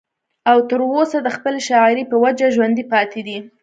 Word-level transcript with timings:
او 0.51 0.57
تر 0.69 0.79
اوسه 0.93 1.17
د 1.23 1.27
خپلې 1.35 1.59
شاعرۍ 1.67 2.03
پۀ 2.09 2.15
وجه 2.23 2.47
ژوندی 2.55 2.85
پاتې 2.91 3.21
دی 3.27 3.37